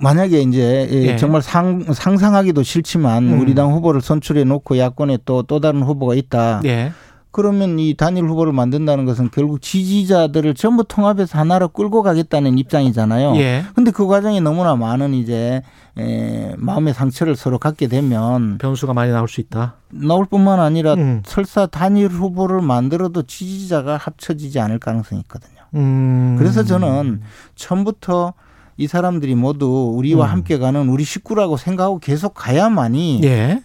만약에 0.00 0.42
이제 0.42 0.88
예. 0.90 1.16
정말 1.16 1.42
상, 1.42 1.84
상상하기도 1.92 2.62
싫지만 2.62 3.32
음. 3.32 3.40
우리 3.40 3.54
당 3.54 3.72
후보를 3.72 4.00
선출해 4.00 4.44
놓고 4.44 4.78
야권에 4.78 5.18
또또 5.24 5.60
다른 5.60 5.82
후보가 5.82 6.14
있다. 6.14 6.60
예. 6.64 6.92
그러면 7.36 7.78
이 7.78 7.94
단일 7.94 8.24
후보를 8.24 8.54
만든다는 8.54 9.04
것은 9.04 9.28
결국 9.30 9.60
지지자들을 9.60 10.54
전부 10.54 10.84
통합해서 10.84 11.38
하나로 11.38 11.68
끌고 11.68 12.02
가겠다는 12.02 12.56
입장이잖아요. 12.56 13.36
예. 13.36 13.62
근데 13.74 13.90
그 13.90 14.06
과정에 14.06 14.40
너무나 14.40 14.74
많은 14.74 15.12
이제 15.12 15.60
에, 15.98 16.54
마음의 16.56 16.94
상처를 16.94 17.36
서로 17.36 17.58
갖게 17.58 17.88
되면 17.88 18.56
변수가 18.56 18.94
많이 18.94 19.12
나올 19.12 19.28
수 19.28 19.42
있다. 19.42 19.74
나올 19.90 20.24
뿐만 20.24 20.60
아니라 20.60 20.94
음. 20.94 21.22
설사 21.26 21.66
단일 21.66 22.08
후보를 22.08 22.62
만들어도 22.62 23.24
지지자가 23.24 23.98
합쳐지지 23.98 24.58
않을 24.58 24.78
가능성이 24.78 25.20
있거든요. 25.22 25.60
음. 25.74 26.36
그래서 26.38 26.64
저는 26.64 27.20
처음부터 27.54 28.32
이 28.76 28.86
사람들이 28.86 29.34
모두 29.34 29.92
우리와 29.94 30.26
음. 30.26 30.30
함께 30.32 30.58
가는 30.58 30.88
우리 30.88 31.04
식구라고 31.04 31.56
생각하고 31.56 31.98
계속 31.98 32.34
가야만이 32.34 33.20
예. 33.24 33.62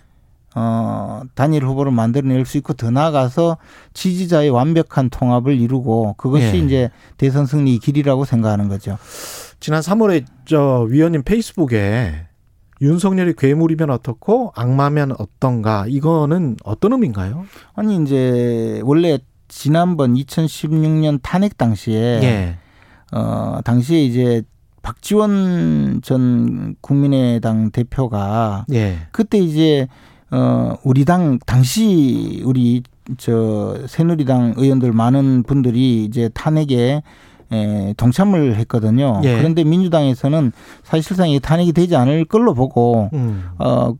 어, 0.53 1.21
단일 1.33 1.65
후보를 1.65 1.91
만들어낼 1.91 2.45
수 2.45 2.57
있고 2.57 2.73
더 2.73 2.91
나아가서 2.91 3.57
지지자의 3.93 4.49
완벽한 4.49 5.09
통합을 5.09 5.59
이루고 5.59 6.15
그것이 6.17 6.45
예. 6.45 6.57
이제 6.57 6.89
대선 7.17 7.45
승리 7.45 7.77
길이라고 7.79 8.25
생각하는 8.25 8.67
거죠. 8.67 8.97
지난 9.59 9.81
3월에 9.81 10.25
저 10.45 10.85
위원님 10.89 11.23
페이스북에 11.23 12.27
윤석열이 12.81 13.35
괴물이면 13.37 13.91
어떻고 13.91 14.51
악마면 14.55 15.13
어떤가 15.19 15.85
이거는 15.87 16.57
어떤 16.63 16.93
의미인가요? 16.93 17.45
아니 17.75 18.01
이제 18.01 18.81
원래 18.83 19.19
지난번 19.47 20.15
2016년 20.15 21.19
탄핵 21.21 21.57
당시에 21.57 22.19
예. 22.23 22.57
어 23.13 23.59
당시에 23.63 24.03
이제 24.03 24.41
박지원 24.81 26.01
전 26.03 26.75
국민의당 26.81 27.71
대표가 27.71 28.65
예. 28.71 28.97
그때 29.11 29.37
이제 29.37 29.87
어, 30.31 30.77
우리 30.83 31.05
당, 31.05 31.39
당시 31.45 32.41
우리 32.45 32.83
저 33.17 33.77
새누리당 33.87 34.53
의원들 34.57 34.93
많은 34.93 35.43
분들이 35.43 36.05
이제 36.05 36.29
탄핵에 36.33 37.03
에, 37.51 37.93
동참을 37.97 38.55
했거든요. 38.55 39.21
예. 39.25 39.37
그런데 39.37 39.65
민주당에서는 39.65 40.53
사실상 40.83 41.29
이 41.29 41.39
탄핵이 41.39 41.73
되지 41.73 41.97
않을 41.97 42.25
걸로 42.25 42.53
보고 42.53 43.09
음. 43.13 43.43
어, 43.57 43.93
그 43.93 43.97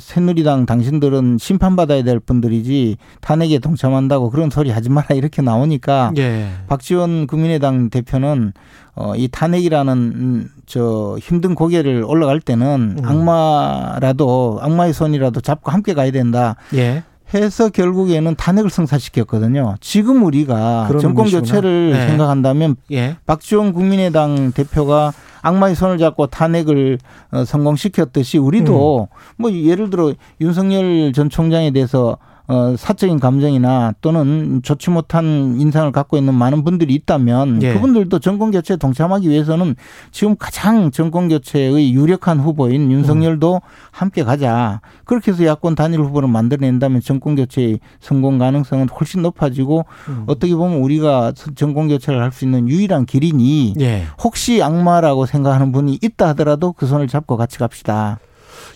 새누리당 0.00 0.66
당신들은 0.66 1.38
심판받아야 1.38 2.02
될 2.02 2.18
분들이지 2.18 2.96
탄핵에 3.20 3.58
동참한다고 3.58 4.30
그런 4.30 4.50
소리 4.50 4.70
하지 4.70 4.88
마라 4.90 5.14
이렇게 5.14 5.42
나오니까 5.42 6.12
예. 6.18 6.48
박지원 6.66 7.26
국민의당 7.26 7.90
대표는 7.90 8.52
어, 8.96 9.14
이 9.16 9.28
탄핵이라는 9.28 10.48
저 10.66 11.16
힘든 11.20 11.54
고개를 11.54 12.04
올라갈 12.06 12.40
때는 12.40 12.96
음. 12.98 13.04
악마라도 13.04 14.58
악마의 14.62 14.92
손이라도 14.92 15.40
잡고 15.40 15.70
함께 15.70 15.94
가야 15.94 16.10
된다. 16.10 16.56
예. 16.74 17.04
해서 17.32 17.68
결국에는 17.68 18.34
탄핵을 18.34 18.70
성사시켰거든요. 18.70 19.76
지금 19.80 20.24
우리가 20.24 20.90
정권 21.00 21.30
교체를 21.30 21.92
네. 21.92 22.06
생각한다면 22.08 22.76
예. 22.90 23.16
박지원 23.26 23.72
국민의당 23.72 24.52
대표가 24.52 25.12
악마의 25.42 25.74
손을 25.74 25.98
잡고 25.98 26.28
탄핵을 26.28 26.98
어, 27.30 27.44
성공시켰듯이 27.44 28.38
우리도 28.38 29.08
음. 29.10 29.16
뭐 29.36 29.52
예를 29.52 29.90
들어 29.90 30.12
윤석열 30.40 31.12
전 31.12 31.30
총장에 31.30 31.70
대해서 31.70 32.18
어, 32.50 32.74
사적인 32.76 33.20
감정이나 33.20 33.94
또는 34.00 34.60
좋지 34.64 34.90
못한 34.90 35.56
인상을 35.60 35.92
갖고 35.92 36.16
있는 36.16 36.34
많은 36.34 36.64
분들이 36.64 36.94
있다면 36.94 37.62
예. 37.62 37.74
그분들도 37.74 38.18
정권 38.18 38.50
교체에 38.50 38.76
동참하기 38.76 39.28
위해서는 39.28 39.76
지금 40.10 40.34
가장 40.36 40.90
정권 40.90 41.28
교체의 41.28 41.92
유력한 41.94 42.40
후보인 42.40 42.90
윤석열도 42.90 43.54
음. 43.54 43.60
함께 43.92 44.24
가자. 44.24 44.80
그렇게 45.04 45.30
해서 45.30 45.44
야권 45.44 45.76
단일 45.76 46.00
후보를 46.00 46.28
만들어낸다면 46.28 47.02
정권 47.02 47.36
교체의 47.36 47.78
성공 48.00 48.38
가능성은 48.38 48.88
훨씬 48.88 49.22
높아지고 49.22 49.84
음. 50.08 50.24
어떻게 50.26 50.52
보면 50.56 50.78
우리가 50.78 51.32
정권 51.54 51.86
교체를 51.88 52.20
할 52.20 52.30
수 52.30 52.44
있는 52.44 52.68
유일한 52.68 53.06
길이니 53.06 53.74
예. 53.80 54.04
혹시 54.22 54.62
악마라고 54.62 55.26
생각하는 55.26 55.72
분이 55.72 55.98
있다 56.00 56.28
하더라도 56.28 56.72
그 56.72 56.86
손을 56.86 57.08
잡고 57.08 57.36
같이 57.36 57.58
갑시다. 57.58 58.18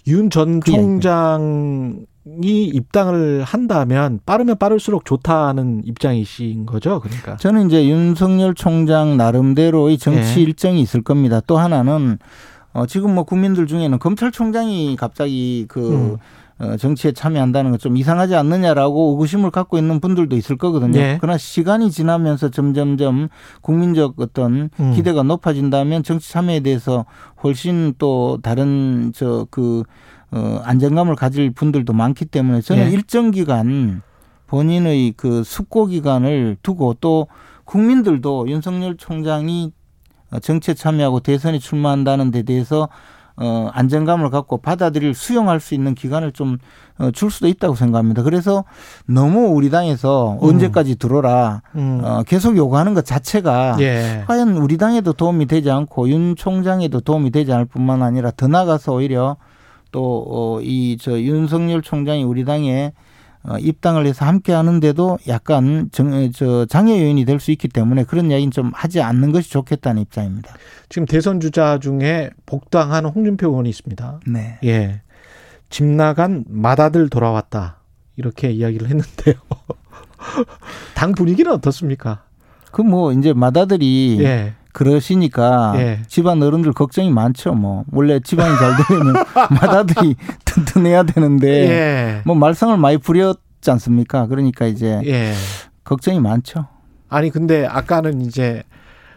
윤 0.06 0.30
전 0.30 0.60
총장 0.60 2.06
이 2.42 2.64
입당을 2.64 3.42
한다면 3.44 4.18
빠르면 4.24 4.56
빠를수록 4.56 5.04
좋다는 5.04 5.82
입장이신 5.84 6.64
거죠. 6.64 7.00
그러니까 7.00 7.36
저는 7.36 7.66
이제 7.66 7.86
윤석열 7.86 8.54
총장 8.54 9.16
나름대로의 9.18 9.98
정치 9.98 10.36
네. 10.36 10.40
일정이 10.42 10.80
있을 10.80 11.02
겁니다. 11.02 11.40
또 11.46 11.58
하나는 11.58 12.18
어 12.72 12.86
지금 12.86 13.14
뭐 13.14 13.24
국민들 13.24 13.66
중에는 13.66 13.98
검찰총장이 13.98 14.96
갑자기 14.96 15.66
그 15.68 15.92
음. 15.92 16.16
어, 16.58 16.76
정치에 16.76 17.12
참여한다는 17.12 17.72
건좀 17.72 17.96
이상하지 17.96 18.36
않느냐라고 18.36 19.10
의구심을 19.12 19.50
갖고 19.50 19.76
있는 19.76 20.00
분들도 20.00 20.36
있을 20.36 20.56
거거든요. 20.56 20.92
네. 20.92 21.18
그러나 21.20 21.36
시간이 21.36 21.90
지나면서 21.90 22.50
점점점 22.50 23.28
국민적 23.60 24.14
어떤 24.18 24.70
음. 24.78 24.92
기대가 24.94 25.22
높아진다면 25.24 26.04
정치 26.04 26.30
참여에 26.30 26.60
대해서 26.60 27.06
훨씬 27.42 27.94
또 27.98 28.38
다른 28.42 29.12
저그 29.14 29.82
어, 30.30 30.60
안정감을 30.64 31.16
가질 31.16 31.50
분들도 31.52 31.92
많기 31.92 32.24
때문에 32.24 32.60
저는 32.60 32.86
예. 32.86 32.90
일정 32.90 33.30
기간 33.30 34.02
본인의 34.46 35.14
그 35.16 35.42
숙고 35.42 35.86
기간을 35.86 36.56
두고 36.62 36.94
또 37.00 37.26
국민들도 37.64 38.48
윤석열 38.48 38.96
총장이 38.96 39.72
정치에 40.42 40.74
참여하고 40.74 41.20
대선에 41.20 41.58
출마한다는 41.58 42.30
데 42.30 42.42
대해서 42.42 42.88
어, 43.36 43.68
안정감을 43.72 44.30
갖고 44.30 44.58
받아들일 44.58 45.14
수용할 45.14 45.58
수 45.58 45.74
있는 45.74 45.94
기간을 45.94 46.32
좀줄 46.32 46.58
어, 46.98 47.30
수도 47.30 47.48
있다고 47.48 47.74
생각합니다. 47.74 48.22
그래서 48.22 48.64
너무 49.06 49.48
우리 49.48 49.70
당에서 49.70 50.38
음. 50.40 50.48
언제까지 50.48 50.96
들어라 50.96 51.62
음. 51.74 52.00
어, 52.04 52.22
계속 52.24 52.56
요구하는 52.56 52.94
것 52.94 53.04
자체가 53.04 53.76
예. 53.80 54.24
과연 54.26 54.56
우리 54.56 54.78
당에도 54.78 55.12
도움이 55.12 55.46
되지 55.46 55.70
않고 55.70 56.08
윤 56.10 56.36
총장에도 56.36 57.00
도움이 57.00 57.30
되지 57.30 57.52
않을 57.52 57.64
뿐만 57.64 58.02
아니라 58.02 58.30
더 58.30 58.46
나가서 58.46 58.94
오히려 58.94 59.36
또 59.90 60.60
이저 60.62 61.12
어, 61.12 61.18
윤석열 61.18 61.82
총장이 61.82 62.22
우리 62.24 62.44
당에 62.44 62.86
어, 62.86 62.92
입당을 63.60 64.06
해서 64.06 64.24
함께 64.24 64.52
하는데도 64.52 65.18
약간 65.28 65.88
정, 65.92 66.30
저 66.32 66.64
장애 66.66 67.02
요인이 67.02 67.24
될 67.26 67.40
수 67.40 67.50
있기 67.52 67.68
때문에 67.68 68.04
그런 68.04 68.30
이야기는 68.30 68.50
좀 68.50 68.70
하지 68.74 69.02
않는 69.02 69.32
것이 69.32 69.50
좋겠다는 69.50 70.02
입장입니다. 70.02 70.54
지금 70.88 71.04
대선 71.06 71.40
주자 71.40 71.78
중에 71.78 72.30
복당한 72.46 73.04
홍준표 73.04 73.48
의원이 73.48 73.68
있습니다. 73.68 74.20
네. 74.26 74.58
예. 74.64 75.02
집 75.68 75.84
나간 75.84 76.44
맏아들 76.48 77.08
돌아왔다. 77.10 77.78
이렇게 78.16 78.50
이야기를 78.50 78.88
했는데요. 78.88 79.34
당 80.94 81.12
분위기는 81.12 81.50
어떻습니까? 81.52 82.24
그 82.70 82.82
뭐 82.82 83.12
이제 83.12 83.32
맏아들이 83.32 84.18
예. 84.20 84.54
그러시니까 84.74 85.72
예. 85.78 86.00
집안 86.08 86.42
어른들 86.42 86.72
걱정이 86.72 87.10
많죠. 87.10 87.54
뭐 87.54 87.84
원래 87.92 88.20
집안이 88.20 88.54
잘 88.58 88.72
되려면 88.86 89.14
맏아들이 89.60 90.16
튼튼해야 90.44 91.04
되는데 91.04 91.48
예. 91.70 92.22
뭐 92.26 92.34
말썽을 92.34 92.76
많이 92.76 92.98
부렸지 92.98 93.70
않습니까? 93.70 94.26
그러니까 94.26 94.66
이제 94.66 95.00
예. 95.06 95.32
걱정이 95.84 96.20
많죠. 96.20 96.66
아니 97.08 97.30
근데 97.30 97.64
아까는 97.66 98.20
이제 98.20 98.62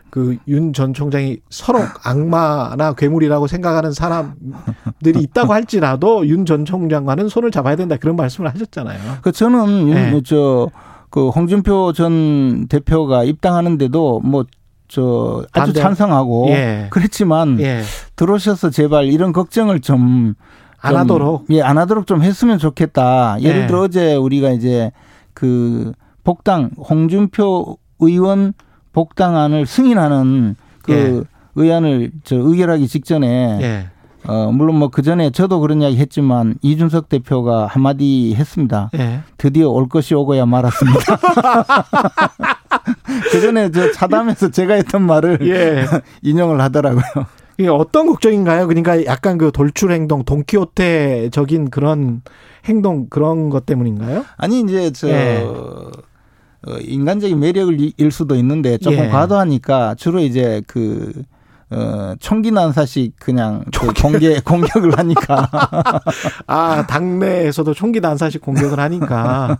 그 0.09 0.37
윤 0.47 0.71
전 0.73 0.93
총장이 0.93 1.39
서로 1.49 1.79
악마나 2.03 2.93
괴물이라고 2.93 3.47
생각하는 3.47 3.91
사람들이 3.91 5.19
있다고 5.19 5.53
할지라도 5.53 6.25
윤 6.27 6.45
전 6.45 6.63
총장과는 6.65 7.27
손을 7.29 7.51
잡아야 7.51 7.75
된다 7.75 7.97
그런 7.97 8.15
말씀을 8.15 8.49
하셨잖아요. 8.53 9.17
그 9.21 9.31
저는 9.31 9.89
예. 9.89 10.21
저그 10.23 11.29
홍준표 11.29 11.91
전 11.93 12.67
대표가 12.67 13.23
입당하는데도 13.25 14.21
뭐 14.23 14.45
저 14.87 15.45
아주 15.51 15.73
반대. 15.73 15.81
찬성하고 15.81 16.47
예. 16.49 16.87
그랬지만 16.89 17.59
예. 17.59 17.81
들어오셔서 18.15 18.69
제발 18.69 19.05
이런 19.05 19.33
걱정을 19.33 19.81
좀 19.81 20.35
안 20.79 20.95
하도록 20.95 21.45
예, 21.49 21.61
안 21.61 21.77
하도록 21.77 22.05
좀 22.05 22.21
했으면 22.21 22.57
좋겠다. 22.57 23.37
예를 23.41 23.63
예. 23.63 23.67
들어 23.67 23.81
어제 23.81 24.15
우리가 24.15 24.51
이제 24.51 24.91
그 25.33 25.91
복당 26.23 26.71
홍준표 26.77 27.77
의원 27.99 28.53
복당안을 28.93 29.65
승인하는 29.65 30.55
그 30.83 30.93
예. 30.93 31.23
의안을 31.55 32.11
저 32.23 32.35
의결하기 32.35 32.87
직전에 32.87 33.59
예. 33.61 33.87
어 34.27 34.51
물론 34.51 34.77
뭐 34.77 34.89
그 34.89 35.01
전에 35.01 35.29
저도 35.29 35.59
그런 35.59 35.81
이야기 35.81 35.97
했지만 35.97 36.55
이준석 36.61 37.09
대표가 37.09 37.67
한마디 37.67 38.33
했습니다. 38.35 38.89
예. 38.97 39.19
드디어 39.37 39.69
올 39.69 39.89
것이 39.89 40.15
오고야 40.15 40.45
말았습니다. 40.45 40.99
그 43.31 43.41
전에 43.41 43.71
저 43.71 43.91
차담에서 43.91 44.51
제가 44.51 44.75
했던 44.75 45.01
말을 45.03 45.39
예. 45.47 45.85
인용을 46.23 46.61
하더라고요. 46.61 47.03
이게 47.57 47.69
어떤 47.69 48.07
걱정인가요? 48.07 48.67
그러니까 48.67 49.03
약간 49.05 49.37
그 49.37 49.51
돌출 49.51 49.91
행동, 49.91 50.23
동키호테적인 50.23 51.69
그런 51.69 52.21
행동 52.65 53.07
그런 53.09 53.49
것 53.49 53.65
때문인가요? 53.65 54.25
아니 54.37 54.61
이제 54.61 54.91
저 54.91 55.09
예. 55.09 55.43
어, 55.43 55.91
인간적인 56.81 57.39
매력을 57.39 57.77
일 57.97 58.11
수도 58.11 58.35
있는데 58.35 58.77
조금 58.77 59.05
예. 59.05 59.09
과도하니까 59.09 59.95
주로 59.95 60.19
이제 60.19 60.61
그 60.67 61.13
어, 61.69 62.15
총기 62.19 62.51
난사식 62.51 63.15
그냥 63.19 63.63
그 63.77 63.91
공개 64.01 64.39
공격을 64.45 64.97
하니까 64.97 65.49
아 66.47 66.87
당내에서도 66.87 67.73
총기 67.73 67.99
난사식 67.99 68.41
공격을 68.41 68.79
하니까 68.79 69.59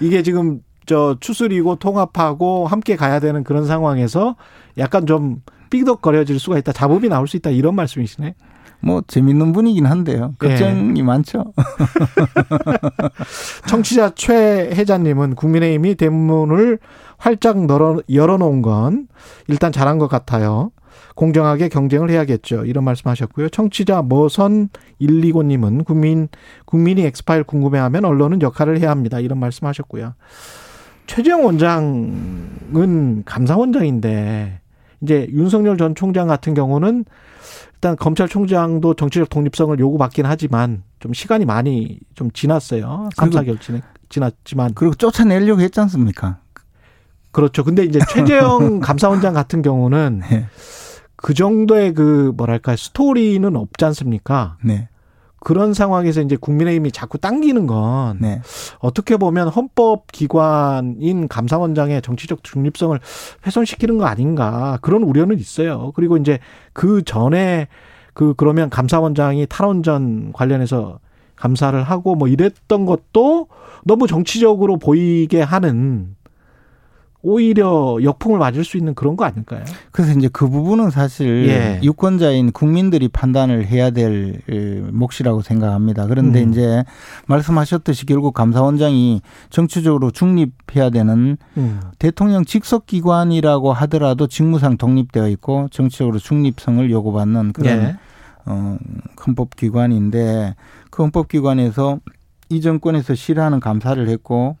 이게 0.00 0.22
지금 0.22 0.60
저 0.86 1.16
추스리고 1.20 1.76
통합하고 1.76 2.66
함께 2.66 2.96
가야 2.96 3.20
되는 3.20 3.44
그런 3.44 3.66
상황에서 3.66 4.36
약간 4.78 5.06
좀 5.06 5.42
삐덕거려질 5.70 6.38
수가 6.38 6.58
있다. 6.58 6.72
잡음이 6.72 7.08
나올 7.08 7.28
수 7.28 7.36
있다. 7.36 7.50
이런 7.50 7.74
말씀이시네. 7.74 8.34
뭐 8.80 9.02
재밌는 9.06 9.52
분이긴 9.52 9.86
한데요. 9.86 10.34
걱정이 10.38 10.98
예. 10.98 11.02
많죠. 11.02 11.52
청취자 13.66 14.10
최혜자님은 14.14 15.34
국민의힘이 15.34 15.96
대문을 15.96 16.78
활짝 17.18 17.68
열어, 17.68 18.00
열어놓은 18.10 18.62
건 18.62 19.08
일단 19.48 19.70
잘한 19.70 19.98
것 19.98 20.08
같아요. 20.08 20.70
공정하게 21.14 21.68
경쟁을 21.68 22.10
해야겠죠. 22.10 22.64
이런 22.64 22.84
말씀하셨고요. 22.84 23.48
청취자 23.48 24.02
머선 24.02 24.68
129님은 25.00 25.84
국민 25.84 26.28
국민이 26.64 27.02
엑스파일 27.02 27.42
궁금해하면 27.42 28.04
언론은 28.04 28.40
역할을 28.40 28.80
해야 28.80 28.90
합니다. 28.90 29.18
이런 29.18 29.38
말씀하셨고요. 29.38 30.14
최재형 31.08 31.44
원장은 31.44 33.24
감사원장인데 33.24 34.60
이제 35.00 35.26
윤석열 35.30 35.76
전 35.76 35.94
총장 35.94 36.28
같은 36.28 36.54
경우는 36.54 37.04
일단 37.74 37.96
검찰총장도 37.96 38.94
정치적 38.94 39.28
독립성을 39.28 39.78
요구받긴 39.78 40.26
하지만 40.26 40.82
좀 40.98 41.12
시간이 41.12 41.44
많이 41.44 41.98
좀 42.14 42.30
지났어요. 42.30 43.08
3, 43.14 43.30
4개월 43.30 43.60
지났, 43.60 43.82
지났지만. 44.08 44.72
그리고 44.74 44.94
쫓아내려고 44.94 45.60
했지 45.60 45.80
않습니까? 45.80 46.38
그렇죠. 47.30 47.64
근데 47.64 47.84
이제 47.84 47.98
최재형 48.10 48.80
감사원장 48.80 49.34
같은 49.34 49.62
경우는 49.62 50.22
네. 50.30 50.46
그 51.16 51.34
정도의 51.34 51.94
그 51.94 52.32
뭐랄까 52.36 52.76
스토리는 52.76 53.54
없지 53.56 53.84
않습니까? 53.84 54.56
네. 54.64 54.88
그런 55.40 55.72
상황에서 55.72 56.20
이제 56.20 56.36
국민의힘이 56.36 56.90
자꾸 56.90 57.18
당기는 57.18 57.66
건 57.66 58.18
네. 58.20 58.40
어떻게 58.80 59.16
보면 59.16 59.48
헌법 59.48 60.10
기관인 60.10 61.28
감사원장의 61.28 62.02
정치적 62.02 62.42
중립성을 62.42 62.98
훼손시키는 63.46 63.98
거 63.98 64.06
아닌가 64.06 64.78
그런 64.82 65.02
우려는 65.02 65.38
있어요. 65.38 65.92
그리고 65.94 66.16
이제 66.16 66.38
그 66.72 67.02
전에 67.04 67.68
그 68.14 68.34
그러면 68.36 68.68
감사원장이 68.68 69.46
탈원전 69.48 70.32
관련해서 70.32 70.98
감사를 71.36 71.80
하고 71.84 72.16
뭐 72.16 72.26
이랬던 72.26 72.84
것도 72.84 73.46
너무 73.84 74.08
정치적으로 74.08 74.76
보이게 74.76 75.40
하는 75.40 76.16
오히려 77.28 77.98
역풍을 78.02 78.38
맞을 78.38 78.64
수 78.64 78.78
있는 78.78 78.94
그런 78.94 79.14
거 79.14 79.26
아닐까요? 79.26 79.62
그래서 79.92 80.18
이제 80.18 80.30
그 80.32 80.48
부분은 80.48 80.88
사실 80.90 81.46
예. 81.48 81.80
유권자인 81.82 82.52
국민들이 82.52 83.06
판단을 83.08 83.66
해야 83.66 83.90
될 83.90 84.40
몫이라고 84.90 85.42
생각합니다. 85.42 86.06
그런데 86.06 86.42
음. 86.42 86.50
이제 86.50 86.84
말씀하셨듯이 87.26 88.06
결국 88.06 88.32
감사원장이 88.32 89.20
정치적으로 89.50 90.10
중립해야 90.10 90.88
되는 90.88 91.36
음. 91.58 91.80
대통령 91.98 92.46
직속 92.46 92.86
기관이라고 92.86 93.74
하더라도 93.74 94.26
직무상 94.26 94.78
독립되어 94.78 95.28
있고 95.28 95.68
정치적으로 95.70 96.18
중립성을 96.18 96.90
요구받는 96.90 97.52
그런 97.52 97.78
예. 97.78 97.96
어, 98.46 98.78
헌법기관인데 99.26 100.54
그 100.90 101.02
헌법기관에서 101.02 102.00
이 102.48 102.62
정권에서 102.62 103.14
실하는 103.14 103.60
감사를 103.60 104.08
했고 104.08 104.56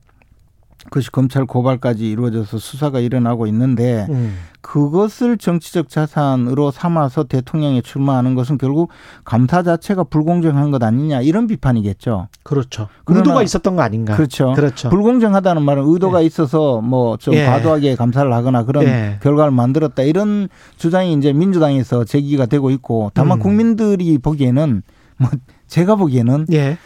그것이 0.84 1.10
검찰 1.10 1.44
고발까지 1.44 2.08
이루어져서 2.08 2.58
수사가 2.58 3.00
일어나고 3.00 3.46
있는데 3.48 4.06
음. 4.10 4.36
그것을 4.60 5.38
정치적 5.38 5.88
자산으로 5.88 6.70
삼아서 6.70 7.24
대통령에 7.24 7.80
출마하는 7.80 8.34
것은 8.34 8.58
결국 8.58 8.90
감사 9.24 9.62
자체가 9.62 10.04
불공정한 10.04 10.70
것 10.70 10.82
아니냐 10.82 11.20
이런 11.22 11.46
비판이겠죠. 11.46 12.28
그렇죠. 12.42 12.88
의도가 13.06 13.42
있었던 13.42 13.76
거 13.76 13.82
아닌가. 13.82 14.14
그렇죠. 14.14 14.52
그렇죠. 14.52 14.88
불공정하다는 14.90 15.62
말은 15.62 15.84
의도가 15.86 16.20
네. 16.20 16.26
있어서 16.26 16.80
뭐좀 16.80 17.34
예. 17.34 17.44
과도하게 17.46 17.96
감사를 17.96 18.32
하거나 18.32 18.64
그런 18.64 18.84
예. 18.84 19.18
결과를 19.22 19.52
만들었다 19.52 20.02
이런 20.02 20.48
주장이 20.76 21.12
이제 21.14 21.32
민주당에서 21.32 22.04
제기가 22.04 22.46
되고 22.46 22.70
있고 22.70 23.10
다만 23.14 23.38
음. 23.38 23.42
국민들이 23.42 24.18
보기에는 24.18 24.82
뭐 25.16 25.30
제가 25.66 25.96
보기에는 25.96 26.46
예. 26.52 26.78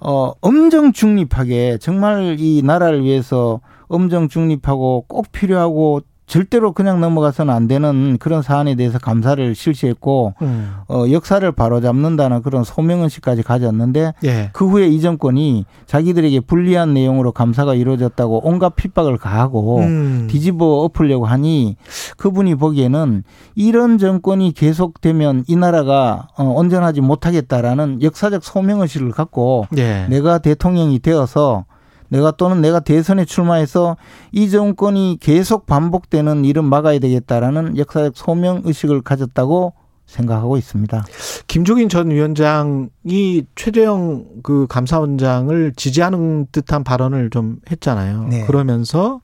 어, 0.00 0.32
엄정 0.40 0.92
중립하게 0.92 1.78
정말 1.78 2.36
이 2.38 2.62
나라를 2.62 3.04
위해서 3.04 3.60
엄정 3.88 4.28
중립하고 4.28 5.04
꼭 5.06 5.30
필요하고 5.32 6.00
절대로 6.30 6.72
그냥 6.72 7.00
넘어가서는 7.00 7.52
안 7.52 7.66
되는 7.66 8.16
그런 8.18 8.40
사안에 8.40 8.76
대해서 8.76 9.00
감사를 9.00 9.52
실시했고 9.56 10.34
음. 10.42 10.74
어, 10.88 11.06
역사를 11.10 11.50
바로잡는다는 11.50 12.42
그런 12.42 12.62
소명의식까지 12.62 13.42
가졌는데 13.42 14.14
예. 14.22 14.50
그 14.52 14.64
후에 14.64 14.86
이 14.86 15.00
정권이 15.00 15.66
자기들에게 15.86 16.38
불리한 16.40 16.94
내용으로 16.94 17.32
감사가 17.32 17.74
이루어졌다고 17.74 18.46
온갖 18.46 18.76
핍박을 18.76 19.18
가하고 19.18 19.80
음. 19.80 20.28
뒤집어 20.30 20.84
엎으려고 20.84 21.26
하니 21.26 21.76
그분이 22.16 22.54
보기에는 22.54 23.24
이런 23.56 23.98
정권이 23.98 24.52
계속되면 24.52 25.46
이 25.48 25.56
나라가 25.56 26.28
어, 26.38 26.44
온전하지 26.44 27.00
못하겠다라는 27.00 28.02
역사적 28.02 28.44
소명의식을 28.44 29.10
갖고 29.10 29.66
예. 29.76 30.06
내가 30.08 30.38
대통령이 30.38 31.00
되어서 31.00 31.64
내가 32.10 32.32
또는 32.32 32.60
내가 32.60 32.80
대선에 32.80 33.24
출마해서 33.24 33.96
이 34.32 34.50
정권이 34.50 35.18
계속 35.20 35.66
반복되는 35.66 36.44
일은 36.44 36.64
막아야 36.64 36.98
되겠다라는 36.98 37.78
역사적 37.78 38.16
소명 38.16 38.62
의식을 38.64 39.00
가졌다고 39.02 39.72
생각하고 40.06 40.56
있습니다. 40.56 41.04
김종인 41.46 41.88
전 41.88 42.10
위원장이 42.10 43.44
최재형 43.54 44.26
그 44.42 44.66
감사원장을 44.68 45.72
지지하는 45.76 46.46
듯한 46.50 46.82
발언을 46.82 47.30
좀 47.30 47.58
했잖아요. 47.70 48.24
네. 48.24 48.44
그러면서 48.46 49.20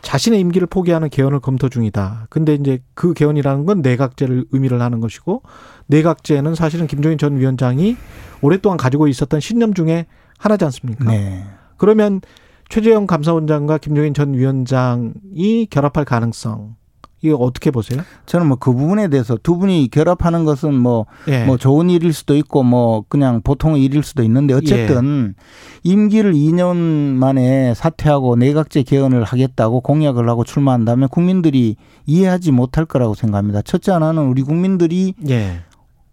자신의 0.00 0.40
임기를 0.40 0.66
포기하는 0.66 1.10
개헌을 1.10 1.40
검토 1.40 1.68
중이다. 1.68 2.26
근데 2.30 2.54
이제 2.54 2.82
그 2.94 3.12
개헌이라는 3.12 3.66
건 3.66 3.82
내각제를 3.82 4.46
의미를 4.50 4.80
하는 4.80 5.00
것이고 5.00 5.42
내각제는 5.86 6.54
사실은 6.54 6.86
김종인 6.86 7.18
전 7.18 7.36
위원장이 7.36 7.96
오랫동안 8.40 8.78
가지고 8.78 9.08
있었던 9.08 9.40
신념 9.40 9.74
중에 9.74 10.06
하나지 10.38 10.64
않습니까? 10.64 11.04
네. 11.04 11.44
그러면 11.82 12.20
최재형 12.68 13.08
감사원장과 13.08 13.78
김종인 13.78 14.14
전 14.14 14.34
위원장이 14.34 15.66
결합할 15.68 16.04
가능성 16.04 16.76
이거 17.22 17.34
어떻게 17.34 17.72
보세요? 17.72 18.02
저는 18.24 18.46
뭐 18.46 18.56
그 18.60 18.72
부분에 18.72 19.08
대해서 19.08 19.36
두 19.42 19.58
분이 19.58 19.88
결합하는 19.90 20.44
것은 20.44 20.74
뭐뭐 20.74 21.06
예. 21.26 21.44
뭐 21.44 21.56
좋은 21.56 21.90
일일 21.90 22.12
수도 22.12 22.36
있고 22.36 22.62
뭐 22.62 23.04
그냥 23.08 23.40
보통 23.42 23.76
일일 23.76 24.04
수도 24.04 24.22
있는데 24.22 24.54
어쨌든 24.54 25.34
예. 25.36 25.90
임기를 25.90 26.34
2년 26.34 26.76
만에 26.76 27.74
사퇴하고 27.74 28.36
내각제 28.36 28.84
개헌을 28.84 29.24
하겠다고 29.24 29.80
공약을 29.80 30.28
하고 30.28 30.44
출마한다면 30.44 31.08
국민들이 31.08 31.74
이해하지 32.06 32.52
못할 32.52 32.84
거라고 32.84 33.14
생각합니다. 33.14 33.62
첫째 33.62 33.90
하나는 33.90 34.28
우리 34.28 34.42
국민들이 34.42 35.14
예. 35.28 35.62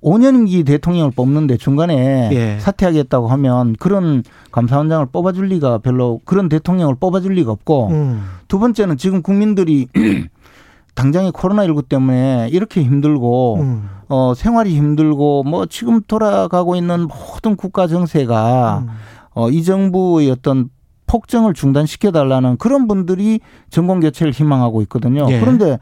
5년임기 0.04 0.66
대통령을 0.66 1.12
뽑는데 1.12 1.58
중간에 1.58 2.30
예. 2.32 2.60
사퇴하겠다고 2.60 3.28
하면 3.28 3.76
그런 3.80 4.24
감사원장을 4.52 5.08
뽑아줄 5.08 5.48
리가 5.48 5.80
별로 5.80 6.22
그런 6.26 6.48
대통령을 6.48 6.96
뽑아줄 6.96 7.34
리가 7.34 7.52
없고 7.52 7.88
음. 7.90 8.24
두 8.48 8.60
번째는 8.60 8.98
지금 8.98 9.22
국민들이 9.22 9.88
당장에 10.96 11.32
코로나19 11.32 11.88
때문에 11.90 12.50
이렇게 12.52 12.82
힘들고 12.84 13.58
음. 13.62 13.90
어 14.08 14.34
생활이 14.36 14.76
힘들고 14.76 15.44
뭐 15.44 15.66
지금 15.66 16.02
돌아가고 16.08 16.76
있는 16.76 17.08
모든 17.08 17.56
국가 17.56 17.88
정세가 17.88 18.86
음. 18.86 18.90
어 19.34 19.50
이 19.50 19.64
정부의 19.64 20.32
어떤 20.32 20.70
폭정을 21.08 21.54
중단시켜 21.54 22.12
달라는 22.12 22.58
그런 22.58 22.88
분들이 22.88 23.40
정권 23.70 24.00
교체를 24.00 24.32
희망하고 24.32 24.82
있거든요. 24.84 25.26
예. 25.30 25.40
그런데 25.40 25.80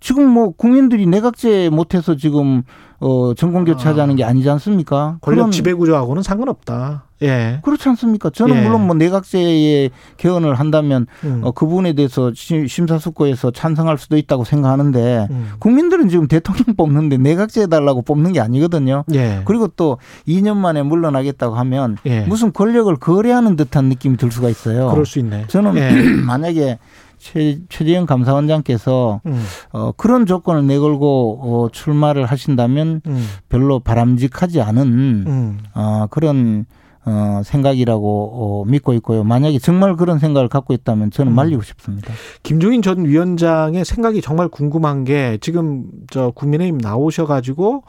지금 0.00 0.28
뭐 0.28 0.50
국민들이 0.50 1.06
내각제 1.06 1.70
못해서 1.70 2.16
지금 2.16 2.62
어 3.00 3.32
정권 3.34 3.64
교체하자는 3.64 4.16
게 4.16 4.24
아니지 4.24 4.48
않습니까? 4.50 5.18
권력 5.20 5.52
지배 5.52 5.72
구조하고는 5.72 6.22
상관없다. 6.22 7.04
예. 7.22 7.60
그렇지 7.62 7.88
않습니까? 7.90 8.30
저는 8.30 8.56
예. 8.56 8.62
물론 8.62 8.86
뭐 8.86 8.94
내각제의 8.94 9.90
개헌을 10.16 10.54
한다면 10.54 11.06
음. 11.24 11.40
어, 11.42 11.50
그 11.50 11.66
부분에 11.66 11.92
대해서 11.94 12.32
심사숙고해서 12.34 13.50
찬성할 13.50 13.98
수도 13.98 14.16
있다고 14.16 14.44
생각하는데 14.44 15.26
음. 15.30 15.50
국민들은 15.58 16.08
지금 16.08 16.28
대통령 16.28 16.76
뽑는데 16.76 17.18
내각제 17.18 17.62
해달라고 17.62 18.02
뽑는 18.02 18.32
게 18.32 18.40
아니거든요. 18.40 19.04
예. 19.14 19.42
그리고 19.44 19.68
또 19.68 19.98
2년 20.26 20.56
만에 20.56 20.82
물러나겠다고 20.82 21.56
하면 21.56 21.96
예. 22.06 22.20
무슨 22.22 22.52
권력을 22.52 22.94
거래하는 22.96 23.56
듯한 23.56 23.86
느낌이 23.86 24.16
들 24.16 24.30
수가 24.30 24.48
있어요. 24.48 24.90
그럴 24.90 25.04
수 25.04 25.18
있네. 25.18 25.46
저는 25.48 25.76
예. 25.76 25.90
만약에 26.22 26.78
최, 27.18 27.58
최재형 27.68 28.06
감사원장께서 28.06 29.20
음. 29.26 29.42
어, 29.72 29.92
그런 29.96 30.26
조건을 30.26 30.66
내걸고 30.66 31.40
어, 31.42 31.68
출마를 31.70 32.26
하신다면 32.26 33.02
음. 33.06 33.26
별로 33.48 33.80
바람직하지 33.80 34.60
않은 34.60 34.86
음. 35.26 35.58
어, 35.74 36.06
그런 36.10 36.66
어, 37.04 37.40
생각이라고 37.42 38.30
어, 38.32 38.64
믿고 38.66 38.92
있고요. 38.94 39.24
만약에 39.24 39.58
정말 39.58 39.96
그런 39.96 40.18
생각을 40.18 40.48
갖고 40.48 40.74
있다면 40.74 41.10
저는 41.10 41.32
음. 41.32 41.36
말리고 41.36 41.62
싶습니다. 41.62 42.12
김종인 42.42 42.82
전 42.82 43.04
위원장의 43.04 43.84
생각이 43.84 44.20
정말 44.20 44.48
궁금한 44.48 45.04
게 45.04 45.38
지금 45.40 45.84
저 46.10 46.30
국민의힘 46.32 46.78
나오셔가지고 46.78 47.84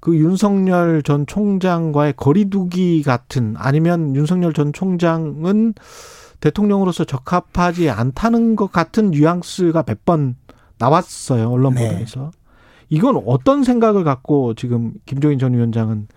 그 0.00 0.16
윤석열 0.16 1.02
전 1.02 1.26
총장과의 1.26 2.14
거리두기 2.16 3.02
같은 3.02 3.54
아니면 3.56 4.16
윤석열 4.16 4.52
전 4.52 4.72
총장은 4.72 5.74
대통령으로서 6.40 7.04
적합하지 7.04 7.90
않다는 7.90 8.56
것 8.56 8.72
같은 8.72 9.10
뉘앙스가 9.10 9.84
몇 9.84 9.98
번 10.04 10.36
나왔어요 10.78 11.50
언론 11.50 11.74
네. 11.74 11.88
보도에서. 11.88 12.20
네. 12.20 12.30
이건 12.88 13.22
어떤 13.26 13.62
생각을 13.62 14.02
갖고 14.02 14.54
지금 14.54 14.92
김종인 15.06 15.38
전 15.38 15.54
위원장은 15.54 16.08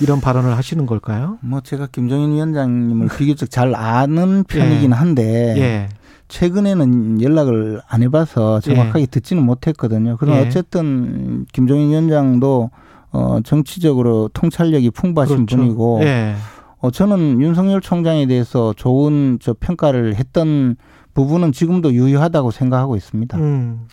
이런 0.00 0.20
발언을 0.20 0.56
하시는 0.56 0.86
걸까요? 0.86 1.38
뭐 1.42 1.60
제가 1.60 1.88
김종인 1.92 2.32
위원장님을 2.32 3.08
비교적 3.18 3.50
잘 3.50 3.74
아는 3.74 4.44
편이긴 4.44 4.90
예. 4.90 4.94
한데 4.94 5.54
예. 5.58 5.88
최근에는 6.28 7.20
연락을 7.20 7.82
안 7.86 8.02
해봐서 8.02 8.60
정확하게 8.60 9.02
예. 9.02 9.06
듣지는 9.06 9.42
못했거든요. 9.42 10.16
그럼 10.16 10.36
예. 10.36 10.46
어쨌든 10.46 11.44
김종인 11.52 11.90
위원장도 11.90 12.70
어 13.10 13.40
정치적으로 13.44 14.30
통찰력이 14.32 14.90
풍부하신 14.92 15.44
그렇죠. 15.44 15.56
분이고 15.58 16.00
예. 16.04 16.34
어 16.82 16.90
저는 16.90 17.40
윤석열 17.40 17.80
총장에 17.80 18.26
대해서 18.26 18.74
좋은 18.76 19.38
저 19.40 19.54
평가를 19.58 20.16
했던 20.16 20.76
부분은 21.14 21.52
지금도 21.52 21.92
유효하다고 21.94 22.50
생각하고 22.50 22.96
있습니다. 22.96 23.38
음. 23.38 23.86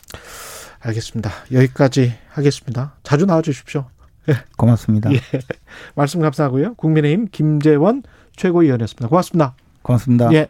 알겠습니다. 0.80 1.30
여기까지 1.52 2.14
하겠습니다. 2.30 2.96
자주 3.04 3.26
나와 3.26 3.42
주십시오. 3.42 3.86
고맙습니다. 4.58 5.14
예. 5.14 5.20
말씀 5.96 6.20
감사하고요. 6.20 6.74
국민의힘 6.76 7.28
김재원 7.32 8.04
최고위원이었습니다. 8.36 9.08
고맙습니다. 9.08 9.56
고맙습니다. 9.84 10.34
예. 10.34 10.50